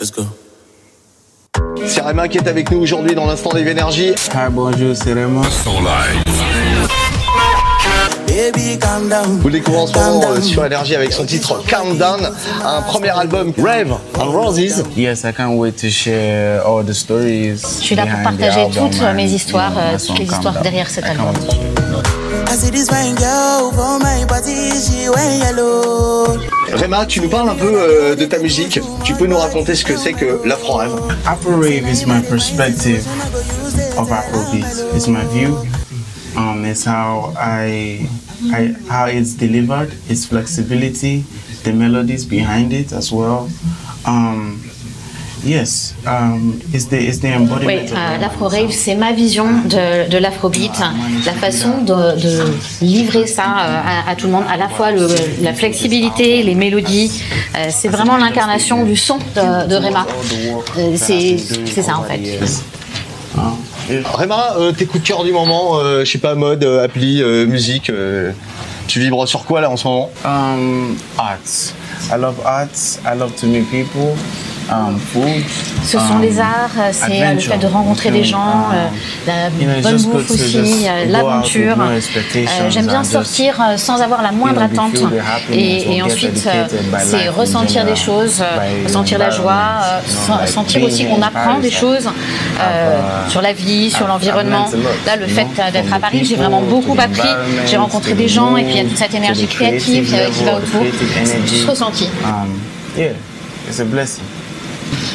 let's 0.00 0.10
go. 0.10 0.24
C'est 1.86 2.00
Rema 2.00 2.28
qui 2.28 2.38
est 2.38 2.48
avec 2.48 2.70
nous 2.70 2.80
aujourd'hui 2.80 3.14
dans 3.14 3.26
l'instant 3.26 3.50
Live 3.54 3.68
Énergie. 3.68 4.10
Hi, 4.32 4.50
bonjour, 4.50 4.94
c'est 4.94 5.12
Raymond. 5.12 5.42
Baby, 8.26 8.78
calm 8.78 9.08
down. 9.08 9.40
Vous 9.40 9.50
découvrez 9.50 9.80
en 9.80 9.86
ce 9.86 9.94
moment 9.94 10.22
euh, 10.30 10.40
sur 10.40 10.64
Énergie 10.64 10.94
avec 10.94 11.12
son 11.12 11.24
titre 11.24 11.60
Calm 11.66 11.96
Down, 11.98 12.30
un 12.64 12.82
premier 12.82 13.08
album 13.08 13.52
Rave 13.58 13.96
and 14.20 14.30
Roses. 14.30 14.84
Yes, 14.96 15.24
I 15.24 15.32
can't 15.32 15.56
wait 15.56 15.72
to 15.78 15.88
share 15.88 16.64
all 16.64 16.84
the 16.84 16.92
stories. 16.92 17.60
Je 17.80 17.84
suis 17.84 17.96
là 17.96 18.06
pour 18.06 18.22
partager 18.22 18.66
toutes 18.70 19.02
and, 19.02 19.14
mes 19.14 19.24
histoires, 19.24 19.72
you 19.72 19.80
know, 19.80 19.94
euh, 19.94 19.98
toutes 20.06 20.18
les 20.18 20.24
histoires 20.26 20.54
Down. 20.54 20.62
derrière 20.62 20.88
cet 20.88 21.06
I 21.06 21.08
album. 21.08 21.34
I 22.48 22.56
see 22.56 22.70
this 22.70 22.88
fine 22.88 23.16
girl 23.16 23.72
for 23.72 23.98
my 23.98 24.24
party, 24.26 24.70
she 24.70 25.08
yellow. 25.40 26.47
Rema, 26.74 27.06
tu 27.06 27.20
nous 27.20 27.28
parles 27.28 27.48
un 27.48 27.54
peu 27.54 27.72
euh, 27.72 28.14
de 28.14 28.24
ta 28.24 28.38
musique. 28.38 28.80
Tu 29.04 29.14
peux 29.14 29.26
nous 29.26 29.36
raconter 29.38 29.74
ce 29.74 29.84
que 29.84 29.96
c'est 29.96 30.12
que 30.12 30.40
l'Afro 30.46 30.74
Rave 30.74 31.00
Afro 31.26 31.56
rave 31.56 31.88
is 31.88 32.04
my 32.06 32.20
perspective 32.28 33.06
of 33.96 34.10
Afrobeat. 34.10 34.66
It's 34.94 35.08
my 35.08 35.24
view. 35.32 35.56
Um, 36.36 36.64
it's 36.64 36.84
how 36.84 37.32
I, 37.36 38.06
I, 38.52 38.74
how 38.88 39.06
it's 39.06 39.34
delivered. 39.34 39.92
Its 40.08 40.26
flexibility, 40.26 41.24
the 41.64 41.72
melodies 41.72 42.24
behind 42.24 42.72
it 42.72 42.92
as 42.92 43.10
well. 43.10 43.48
Um, 44.04 44.60
yes, 45.44 45.94
um, 46.06 46.58
it's 46.72 46.86
the 46.88 46.94
it's 46.96 47.20
the 47.20 47.26
embodiment. 47.26 47.66
Oui, 47.66 47.84
of 47.84 47.92
euh, 47.92 48.18
l'afro-rave, 48.20 48.70
c'est 48.72 48.94
ma 48.94 49.12
vision 49.12 49.46
de, 49.64 50.08
de 50.08 50.18
l'afrobeat, 50.18 50.72
la 51.26 51.32
façon 51.32 51.78
de, 51.82 52.20
de 52.20 52.44
livrer 52.82 53.26
ça 53.26 53.42
euh, 53.42 53.80
à, 54.06 54.10
à 54.10 54.14
tout 54.16 54.26
le 54.26 54.32
monde, 54.32 54.44
à 54.50 54.56
la 54.56 54.68
fois 54.68 54.90
le- 54.90 55.08
la 55.42 55.54
flexibilité, 55.54 56.42
les 56.42 56.54
mélodies, 56.54 57.10
euh, 57.56 57.68
c'est 57.70 57.88
vraiment 57.88 58.16
l'incarnation 58.16 58.84
du 58.84 58.96
son 58.96 59.18
de, 59.18 59.66
de 59.68 59.74
Rema. 59.76 60.06
Euh, 60.78 60.96
c'est 60.96 61.38
ça 61.82 61.98
en 61.98 62.02
fait. 62.04 62.20
Rema, 64.04 64.54
euh, 64.58 64.72
tes 64.72 64.84
coups 64.86 65.02
de 65.02 65.08
cœur 65.08 65.24
du 65.24 65.32
moment, 65.32 65.78
euh, 65.78 66.04
je 66.04 66.10
sais 66.12 66.18
pas, 66.18 66.34
mode, 66.34 66.62
euh, 66.64 66.84
appli, 66.84 67.22
euh, 67.22 67.46
musique, 67.46 67.88
euh, 67.88 68.32
tu 68.86 69.00
vibres 69.00 69.26
sur 69.26 69.44
quoi 69.44 69.60
là 69.62 69.70
en 69.70 69.76
ce 69.76 69.86
moment? 69.88 70.10
Um, 70.24 70.96
arts. 71.16 71.72
I 72.10 72.16
love 72.18 72.36
arts. 72.44 72.98
I 73.04 73.16
love 73.18 73.34
to 73.40 73.46
meet 73.46 73.70
people. 73.70 74.14
Ce 75.82 75.98
sont 75.98 76.18
les 76.18 76.38
arts, 76.38 76.70
euh, 76.78 76.88
c'est 76.92 77.22
euh, 77.22 77.32
le 77.34 77.40
fait 77.40 77.58
de 77.58 77.66
rencontrer 77.66 78.10
des 78.10 78.24
gens, 78.24 78.66
euh, 78.72 78.88
la 79.26 79.80
bonne 79.80 80.02
bouffe 80.02 80.30
aussi, 80.30 80.86
l'aventure. 81.08 81.76
J'aime 82.68 82.86
bien 82.86 83.04
sortir 83.04 83.54
sans 83.76 84.00
avoir 84.02 84.22
la 84.22 84.32
moindre 84.32 84.62
attente. 84.62 84.98
Et, 85.52 86.02
ensuite, 86.02 86.48
c'est 86.98 87.28
ressentir 87.28 87.84
des 87.84 87.96
choses, 87.96 88.42
ressentir 88.84 89.18
la 89.18 89.30
joie, 89.30 90.02
sentir 90.46 90.82
aussi 90.82 91.06
qu'on 91.06 91.22
apprend 91.22 91.58
des 91.58 91.70
choses 91.70 92.08
sur 93.28 93.42
la 93.42 93.52
vie, 93.52 93.90
sur 93.90 94.06
l'environnement. 94.06 94.70
Là, 95.06 95.16
le 95.16 95.26
fait 95.26 95.46
d'être 95.72 95.92
à 95.92 95.98
Paris, 95.98 96.24
j'ai 96.24 96.36
vraiment 96.36 96.62
beaucoup 96.62 96.96
appris. 96.98 97.28
J'ai 97.66 97.76
rencontré 97.76 98.14
des 98.14 98.28
gens 98.28 98.56
et 98.56 98.64
puis 98.64 98.74
il 98.74 98.78
y 98.78 98.80
a 98.80 98.84
toute 98.84 98.98
cette 98.98 99.14
énergie 99.14 99.46
créative 99.46 100.04
qui 100.06 100.44
va 100.44 100.56
autour. 100.56 100.82
C'est 101.24 101.64
tout 101.64 101.70
ressenti. 101.70 102.08
C'est 103.70 103.88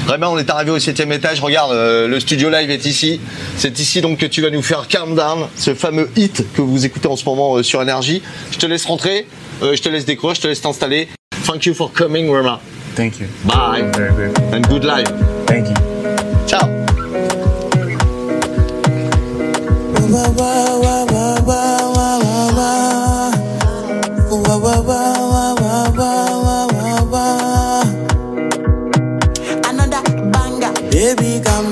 Rema, 0.08 0.30
on 0.30 0.38
est 0.38 0.50
arrivé 0.50 0.72
au 0.72 0.80
septième 0.80 1.12
étage. 1.12 1.40
Regarde, 1.40 1.72
euh, 1.72 2.08
le 2.08 2.20
studio 2.20 2.50
live 2.50 2.70
est 2.70 2.86
ici. 2.86 3.20
C'est 3.58 3.80
ici 3.80 4.02
donc 4.02 4.18
que 4.18 4.26
tu 4.26 4.42
vas 4.42 4.50
nous 4.50 4.62
faire 4.62 4.88
Calm 4.88 5.16
Down, 5.16 5.48
ce 5.56 5.74
fameux 5.74 6.10
hit 6.16 6.46
que 6.54 6.62
vous 6.62 6.86
écoutez 6.86 7.08
en 7.08 7.16
ce 7.16 7.26
moment 7.26 7.56
euh, 7.56 7.64
sur 7.64 7.82
Énergie. 7.82 8.22
Je 8.52 8.58
te 8.58 8.66
laisse 8.66 8.86
rentrer, 8.86 9.28
euh, 9.62 9.76
je 9.76 9.82
te 9.82 9.90
laisse 9.90 10.06
décorer, 10.06 10.36
je 10.36 10.42
te 10.42 10.48
laisse 10.48 10.62
t'installer. 10.62 11.08
Thank 11.46 11.66
you 11.66 11.74
for 11.74 11.92
coming, 11.92 12.30
Rema. 12.30 12.60
Thank 12.96 13.20
you. 13.20 13.28
Bye. 13.46 13.84
Very 13.96 14.14
good. 14.14 14.38
And 14.54 14.62
good 14.68 14.84
life. 14.84 15.12
Thank 15.48 15.70
you. 15.70 15.76
Ciao. 16.48 16.70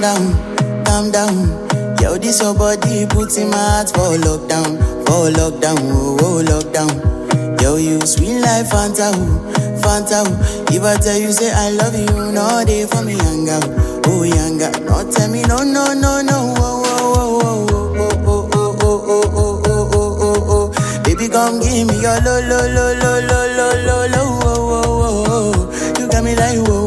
Calm 0.01 0.33
down, 0.33 0.83
calm 0.85 1.11
down. 1.11 1.97
Yo, 2.01 2.17
this 2.17 2.41
your 2.41 2.53
body 2.55 3.05
puts 3.07 3.37
in 3.37 3.49
my 3.49 3.57
heart 3.57 3.89
for 3.89 4.17
lockdown, 4.17 4.77
for 5.05 5.29
lockdown, 5.29 5.77
oh, 5.93 6.17
oh 6.21 6.43
lockdown. 6.43 7.61
Yo, 7.61 7.75
you 7.75 8.01
sweet 8.01 8.39
life, 8.41 8.67
Fanta, 8.69 9.11
oh, 9.13 9.79
Fanta. 9.81 10.23
oh. 10.25 10.65
If 10.73 10.83
I 10.83 10.97
tell 10.97 11.17
you 11.17 11.31
say 11.31 11.51
I 11.51 11.69
love 11.71 11.93
you, 11.95 12.31
no 12.31 12.63
day 12.65 12.85
for 12.87 13.03
me, 13.03 13.15
girl, 13.17 13.61
oh 14.07 14.23
young 14.23 14.57
girl. 14.57 14.71
No 14.81 15.11
tell 15.11 15.29
me 15.29 15.43
no, 15.43 15.57
no, 15.57 15.93
no, 15.93 16.21
no, 16.21 16.53
oh, 16.57 16.83
oh, 16.85 17.39
oh, 17.43 17.97
oh, 17.97 18.09
oh, 18.25 18.49
oh, 18.53 18.77
oh, 18.81 19.05
oh, 19.11 19.31
oh, 19.35 19.61
oh, 19.61 19.61
oh, 19.65 19.89
oh, 19.93 20.17
oh, 20.21 20.73
oh. 20.73 21.03
Baby, 21.03 21.27
come 21.29 21.59
give 21.59 21.87
me 21.87 22.01
your 22.01 22.19
lo, 22.21 22.39
lo, 22.41 22.59
lo, 22.65 22.85
lo, 22.97 23.13
lo, 23.21 23.39
lo, 23.57 23.67
lo, 23.85 24.07
lo, 24.07 24.21
oh, 24.41 24.49
oh, 24.49 25.25
oh, 25.27 25.53
oh. 25.55 25.99
You 25.99 26.07
got 26.07 26.23
me 26.23 26.33
like 26.35 26.57
whoa, 26.67 26.80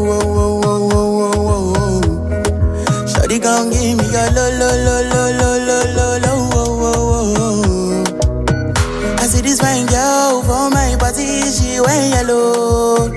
girl 10.04 10.42
for 10.42 10.68
my 10.70 10.96
party, 10.98 11.26
she 11.56 11.80
wear 11.80 12.02
yellow. 12.14 13.08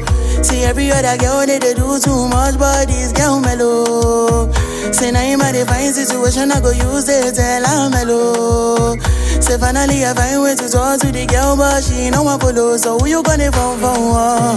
See 0.44 0.64
every 0.64 0.92
other 0.92 1.18
girl 1.18 1.46
they, 1.46 1.60
they 1.60 1.74
do 1.74 2.00
too 2.00 2.28
much, 2.30 2.58
but 2.58 2.88
this 2.88 3.12
girl 3.12 3.40
mellow. 3.40 4.52
Say 4.94 5.12
now 5.12 5.22
in 5.22 5.38
my 5.40 5.52
divine 5.52 5.92
situation, 5.92 6.52
I 6.52 6.62
go 6.62 6.72
use 6.72 7.10
it 7.10 7.36
tell 7.36 7.66
I'm 7.66 7.92
mellow. 7.92 8.96
Say 9.42 9.58
finally 9.58 10.06
I 10.06 10.14
find 10.14 10.42
way 10.42 10.56
to 10.56 10.68
talk 10.70 11.00
to 11.02 11.12
the 11.12 11.26
girl, 11.26 11.58
but 11.58 11.84
she 11.84 12.10
no 12.10 12.24
one 12.24 12.40
follow. 12.40 12.78
So 12.78 12.98
who 12.98 13.08
you 13.08 13.22
gonna 13.24 13.52
phone 13.52 13.80
for? 13.80 13.96
Uh? 14.24 14.56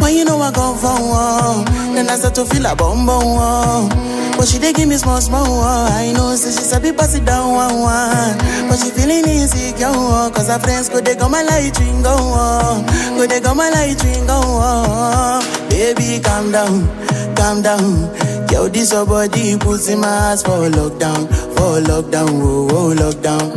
Why 0.00 0.10
you 0.10 0.24
know 0.24 0.40
I 0.40 0.52
come 0.52 0.76
for 0.76 0.92
one? 0.92 1.64
Then 1.94 2.10
I 2.10 2.16
start 2.16 2.34
to 2.36 2.44
feel 2.44 2.66
a 2.66 2.76
bum 2.76 3.06
bum 3.06 3.24
one. 3.24 4.13
But 4.44 4.50
she 4.50 4.58
dey 4.58 4.74
give 4.74 4.90
me 4.90 4.96
small 4.98 5.22
small 5.22 5.48
one. 5.48 5.90
I 5.92 6.12
know 6.12 6.34
say 6.36 6.50
she 6.52 6.68
sabi 6.68 6.92
pass 6.92 7.14
it 7.14 7.24
down 7.24 7.54
one 7.54 7.80
one. 7.80 8.36
But 8.68 8.76
she 8.76 8.90
feeling 8.90 9.24
insecure 9.24 9.88
one. 9.88 9.96
Oh, 9.96 10.30
Cause 10.34 10.48
her 10.48 10.58
friends 10.58 10.90
go 10.90 11.00
they 11.00 11.16
go 11.16 11.30
my 11.30 11.40
light 11.42 11.72
ring 11.80 12.02
go 12.02 12.12
on. 12.12 12.84
Go 13.16 13.26
they 13.26 13.40
go 13.40 13.54
my 13.54 13.70
light 13.70 13.96
ring 14.04 14.26
go 14.26 14.36
on. 14.36 15.40
Baby 15.70 16.20
calm 16.22 16.52
down, 16.52 16.84
calm 17.34 17.62
down. 17.62 18.12
Yo, 18.52 18.68
this 18.68 18.92
your 18.92 19.06
body 19.06 19.56
puts 19.56 19.88
in 19.88 20.00
my 20.00 20.08
ass 20.08 20.42
for 20.42 20.68
lockdown, 20.68 21.24
for 21.56 21.80
lockdown, 21.80 22.28
oh, 22.44 22.68
oh 22.70 22.94
lockdown. 22.94 23.48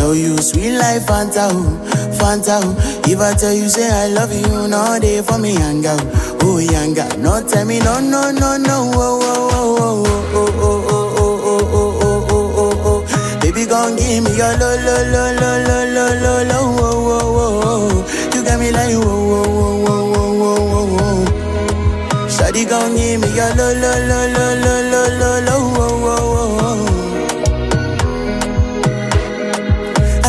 Yo, 0.00 0.12
you 0.12 0.38
sweet 0.38 0.78
life, 0.78 1.04
Fanta, 1.04 1.48
oh, 1.52 1.76
Fanta. 2.16 2.56
oh. 2.64 3.02
If 3.04 3.20
I 3.20 3.34
tell 3.34 3.52
you 3.52 3.68
say 3.68 3.84
I 3.90 4.06
love 4.08 4.32
you, 4.32 4.66
no 4.68 4.98
day 4.98 5.20
for 5.20 5.36
me, 5.38 5.52
young 5.52 5.82
girl, 5.82 5.98
oh 6.40 6.56
young 6.58 6.94
girl. 6.94 7.08
No 7.18 7.46
tell 7.46 7.66
me 7.66 7.80
no, 7.80 8.00
no, 8.00 8.30
no, 8.30 8.56
no, 8.56 8.90
oh, 8.94 9.20
oh, 9.20 9.52
oh, 9.52 10.06
oh, 10.32 10.48
oh, 10.56 10.64
oh, 10.64 10.88
oh, 10.88 11.20
oh, 11.20 11.36
oh, 11.44 11.74
oh, 11.74 12.28
oh, 12.30 12.56
oh, 12.56 12.56
oh, 12.56 13.04
oh. 13.04 13.40
Baby, 13.42 13.66
gon' 13.66 13.96
give 13.96 14.24
me 14.24 14.30
your 14.40 14.56
lo, 14.56 14.70
lo, 14.86 14.96
lo, 15.12 15.24
lo, 15.36 15.52
lo, 15.68 15.78
lo, 15.92 16.06
lo, 16.24 16.34
lo, 16.48 16.58
oh, 16.60 16.88
oh, 16.88 17.36
oh, 17.36 17.68
oh. 17.68 18.30
You 18.34 18.40
got 18.42 18.58
me 18.58 18.70
like 18.72 18.94
whoa, 18.96 19.04
whoa, 19.04 19.44
whoa, 19.52 19.84
whoa, 19.84 20.00
whoa, 20.12 20.32
whoa, 20.40 20.60
whoa, 20.72 20.96
whoa. 20.96 22.28
Shawty 22.32 22.64
gon' 22.66 22.96
give 22.96 23.20
me 23.20 23.28
your 23.36 23.52
lo, 23.52 23.68
lo, 23.76 23.92
lo, 24.08 24.20
lo, 24.32 24.46
lo, 24.64 24.74
lo, 24.88 25.02
lo, 25.20 25.30
lo, 25.44 25.56
oh, 25.60 25.92
oh, 25.92 26.16
oh, 26.16 26.64
oh. 26.64 26.89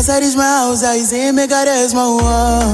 As 0.02 0.10
I 0.10 0.20
reach 0.20 0.36
my 0.36 0.42
house, 0.42 0.84
I 0.84 0.98
see 0.98 1.32
me 1.32 1.46
got 1.46 1.68
a 1.68 1.88
small 1.88 2.18
wall. 2.18 2.74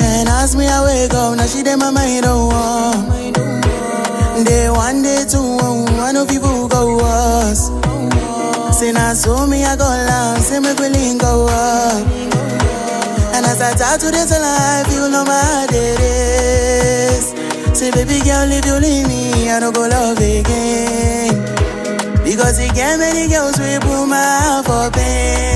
And 0.00 0.28
ask 0.32 0.56
me 0.56 0.64
I 0.66 0.80
wake 0.80 1.12
up, 1.12 1.36
now 1.36 1.44
she 1.44 1.62
did 1.62 1.76
my 1.76 1.90
mind 1.90 2.24
on 2.24 2.48
one. 2.48 4.44
Day 4.44 4.70
one, 4.70 5.02
day 5.02 5.28
two, 5.28 5.36
oh, 5.60 5.84
one 6.00 6.16
of 6.16 6.26
people 6.26 6.68
go 6.68 6.96
us. 7.04 7.68
Say 8.78 8.92
now 8.92 9.12
so 9.12 9.46
me 9.46 9.62
I 9.62 9.76
go 9.76 9.84
down, 9.84 10.40
say 10.40 10.58
me 10.58 10.72
we 10.80 10.88
link 10.88 11.20
go 11.20 11.48
up. 11.52 12.06
And 13.36 13.44
as 13.44 13.60
I 13.60 13.76
talk 13.76 14.00
to 14.00 14.10
this 14.10 14.32
life, 14.32 14.88
you 14.88 15.10
know 15.12 15.22
my 15.26 15.66
it 15.68 16.00
is. 16.00 17.28
Say 17.76 17.90
baby 17.90 18.24
girl, 18.24 18.48
if 18.48 18.64
you 18.64 18.80
leave 18.80 19.06
me, 19.06 19.50
I 19.50 19.60
don't 19.60 19.74
go 19.74 19.86
love 19.86 20.16
again. 20.16 21.44
Because 22.24 22.56
he 22.56 22.68
get 22.72 22.98
many 22.98 23.28
girls 23.28 23.58
we 23.60 23.76
put 23.84 24.06
my 24.06 24.16
heart 24.16 24.64
for 24.64 24.90
pain. 24.98 25.53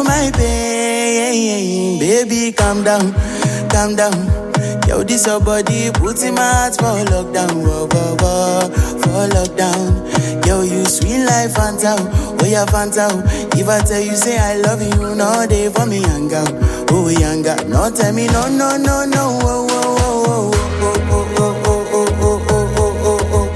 Baby, 0.00 0.08
my 0.08 0.30
pain. 0.34 1.98
Baby, 1.98 2.52
calm 2.52 2.82
down, 2.82 3.12
calm 3.68 3.96
down. 3.96 4.12
Yo, 4.88 5.02
this 5.04 5.26
your 5.26 5.40
body 5.40 5.90
puts 5.92 6.22
in 6.22 6.34
my 6.34 6.42
heart 6.42 6.74
for 6.76 7.04
lockdown, 7.12 7.62
whoa, 7.62 7.86
whoa, 7.92 8.16
whoa, 8.20 8.68
for 9.00 9.28
lockdown. 9.34 10.46
Yo, 10.46 10.62
you 10.62 10.84
sweet 10.86 11.24
life, 11.24 11.52
Fanta, 11.52 11.96
oh 12.00 12.46
yeah, 12.46 12.64
Fanta. 12.66 13.08
If 13.58 13.68
I 13.68 13.80
tell 13.80 14.00
you 14.00 14.16
say 14.16 14.38
I 14.38 14.56
love 14.56 14.80
you, 14.80 15.14
no 15.14 15.46
day 15.46 15.68
for 15.68 15.84
me, 15.86 16.00
young 16.00 16.28
girl, 16.28 16.48
oh 16.90 17.08
young 17.08 17.42
girl. 17.42 17.62
No 17.68 17.90
tell 17.94 18.12
me 18.14 18.26
no, 18.28 18.48
no, 18.48 18.76
no, 18.78 19.04
no, 19.04 19.38
oh, 19.42 19.66
oh, 19.70 20.50
oh, 20.80 20.96
oh, 21.10 21.28
oh, 21.36 21.62
oh, 21.66 21.86
oh, 21.92 22.46
oh, 22.48 22.86
oh, 23.04 23.18
oh, 23.32 23.46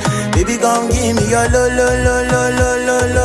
your 1.30 1.48
lo 1.48 1.66
lo 1.68 1.88
lo 2.04 2.16
lo 2.30 2.42
lo 2.58 2.68
lo 2.86 2.98
lo 3.14 3.23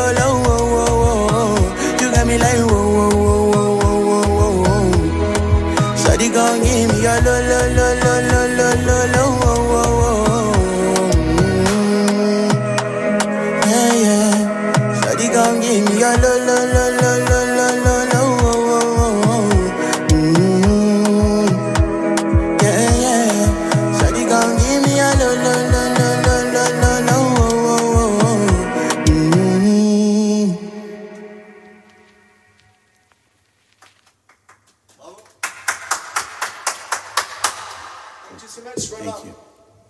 Thank 38.62 39.26
you. 39.26 39.36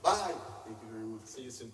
Bye. 0.03 0.33
Thank 0.65 0.77
you 0.83 0.89
very 0.91 1.05
much. 1.05 1.25
See 1.25 1.43
you 1.43 1.51
soon. 1.51 1.71